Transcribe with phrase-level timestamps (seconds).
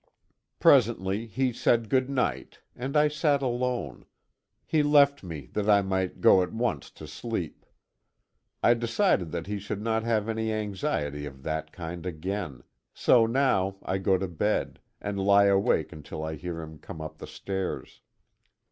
[0.59, 4.05] Presently, he said good night, and I sat alone
[4.65, 7.67] he left me that I might go at once to sleep.
[8.63, 12.63] I decided that he should not have any anxiety of that kind again;
[12.95, 17.19] so now I go to bed and lie awake until I hear him come up
[17.19, 18.01] the stairs.